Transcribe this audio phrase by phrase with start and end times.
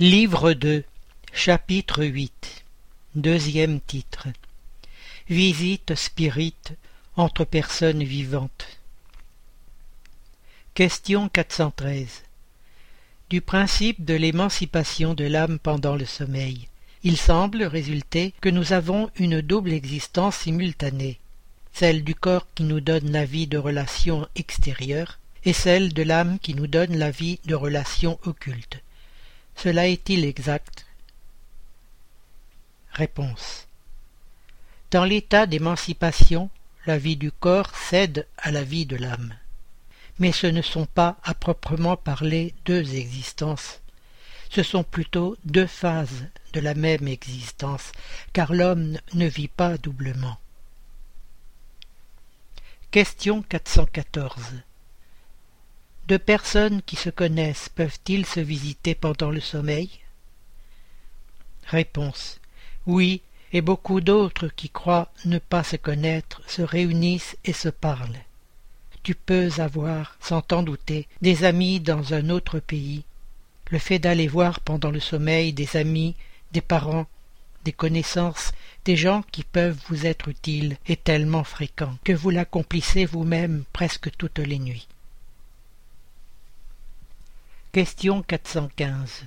[0.00, 0.82] Livre 2
[1.32, 2.64] Chapitre 8
[3.14, 4.26] Deuxième titre.
[5.28, 6.72] Visite spirite
[7.14, 8.80] entre personnes vivantes.
[10.74, 12.24] Question 413
[13.30, 16.66] Du principe de l'émancipation de l'âme pendant le sommeil,
[17.04, 21.20] il semble résulter que nous avons une double existence simultanée,
[21.72, 26.40] celle du corps qui nous donne la vie de relations extérieures et celle de l'âme
[26.40, 28.83] qui nous donne la vie de relations occultes.
[29.56, 30.86] Cela est-il exact?
[32.92, 33.66] Réponse.
[34.90, 36.50] Dans l'état d'émancipation,
[36.86, 39.34] la vie du corps cède à la vie de l'âme.
[40.18, 43.80] Mais ce ne sont pas, à proprement parler, deux existences.
[44.50, 47.90] Ce sont plutôt deux phases de la même existence,
[48.32, 50.38] car l'homme ne vit pas doublement.
[52.92, 54.62] Question 414
[56.06, 59.88] deux personnes qui se connaissent peuvent-ils se visiter pendant le sommeil?
[61.66, 62.40] Réponse.
[62.86, 63.22] Oui,
[63.54, 68.18] et beaucoup d'autres qui croient ne pas se connaître se réunissent et se parlent.
[69.02, 73.04] Tu peux avoir, sans t'en douter, des amis dans un autre pays.
[73.70, 76.16] Le fait d'aller voir pendant le sommeil des amis,
[76.52, 77.06] des parents,
[77.64, 78.52] des connaissances,
[78.84, 84.10] des gens qui peuvent vous être utiles est tellement fréquent que vous l'accomplissez vous-même presque
[84.18, 84.86] toutes les nuits.
[87.74, 89.26] Question 415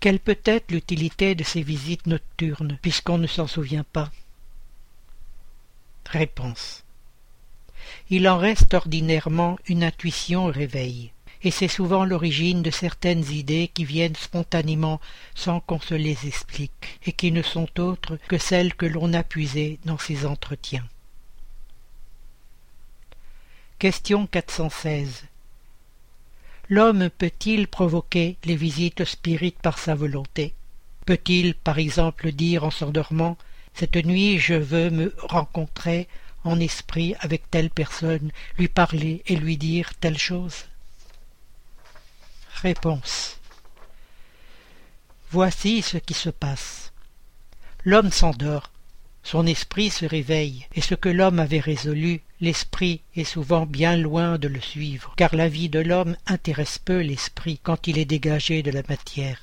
[0.00, 4.10] Quelle peut être l'utilité de ces visites nocturnes, puisqu'on ne s'en souvient pas?
[6.10, 6.82] Réponse.
[8.10, 11.12] Il en reste ordinairement une intuition au réveil,
[11.44, 15.00] et c'est souvent l'origine de certaines idées qui viennent spontanément
[15.36, 19.22] sans qu'on se les explique, et qui ne sont autres que celles que l'on a
[19.22, 20.88] puisées dans ces entretiens.
[23.78, 25.28] Question 416
[26.68, 30.54] L'homme peut-il provoquer les visites spirites par sa volonté?
[31.04, 33.36] Peut-il, par exemple, dire en s'endormant
[33.74, 36.08] Cette nuit je veux me rencontrer
[36.44, 40.64] en esprit avec telle personne, lui parler et lui dire telle chose?
[42.62, 43.38] Réponse.
[45.30, 46.92] Voici ce qui se passe.
[47.84, 48.70] L'homme s'endort,
[49.24, 54.36] son esprit se réveille, et ce que l'homme avait résolu, l'esprit est souvent bien loin
[54.38, 58.62] de le suivre, car la vie de l'homme intéresse peu l'esprit quand il est dégagé
[58.62, 59.40] de la matière.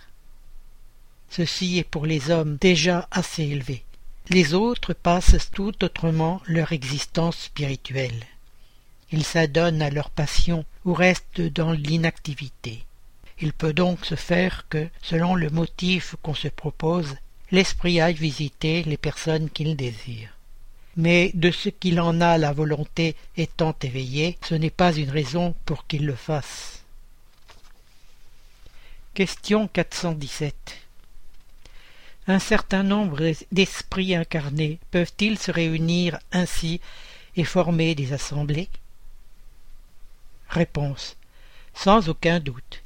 [1.31, 3.83] Ceci est pour les hommes déjà assez élevé.
[4.29, 8.23] Les autres passent tout autrement leur existence spirituelle.
[9.11, 12.83] Ils s'adonnent à leur passion ou restent dans l'inactivité.
[13.39, 17.15] Il peut donc se faire que, selon le motif qu'on se propose,
[17.51, 20.29] l'esprit aille visiter les personnes qu'il désire.
[20.95, 25.55] Mais de ce qu'il en a la volonté étant éveillée, ce n'est pas une raison
[25.65, 26.83] pour qu'il le fasse.
[29.13, 30.77] Question 417
[32.27, 36.79] Un certain nombre d'esprits incarnés peuvent-ils se réunir ainsi
[37.35, 38.69] et former des assemblées?
[40.49, 41.17] Réponse
[41.73, 42.83] Sans aucun doute.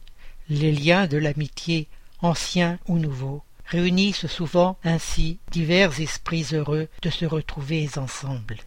[0.49, 1.87] Les liens de l'amitié,
[2.21, 8.57] anciens ou nouveaux, réunissent souvent ainsi divers esprits heureux de se retrouver ensemble.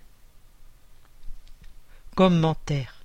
[2.14, 3.04] Commentaire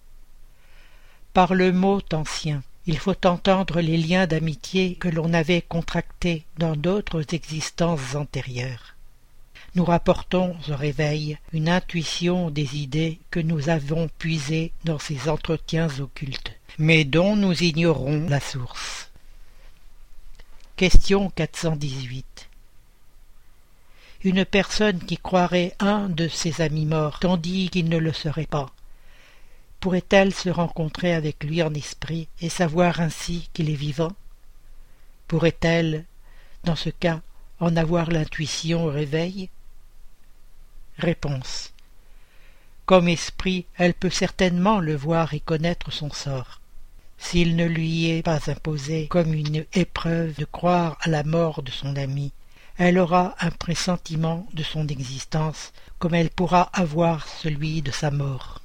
[1.34, 6.76] Par le mot ancien, il faut entendre les liens d'amitié que l'on avait contractés dans
[6.76, 8.96] d'autres existences antérieures.
[9.76, 15.90] Nous rapportons au réveil une intuition des idées que nous avons puisées dans ces entretiens
[16.00, 19.10] occultes, mais dont nous ignorons la source.
[20.76, 22.50] Question 418
[24.24, 28.72] Une personne qui croirait un de ses amis morts, tandis qu'il ne le serait pas,
[29.80, 34.14] pourrait-elle se rencontrer avec lui en esprit et savoir ainsi qu'il est vivant?
[35.28, 36.06] Pourrait-elle,
[36.64, 37.22] dans ce cas,
[37.60, 39.52] en avoir l'intuition au réveil?
[40.98, 41.72] Réponse.
[42.88, 46.63] Comme esprit, elle peut certainement le voir et connaître son sort
[47.18, 51.72] s'il ne lui est pas imposé comme une épreuve de croire à la mort de
[51.72, 52.32] son ami,
[52.78, 58.63] elle aura un pressentiment de son existence comme elle pourra avoir celui de sa mort.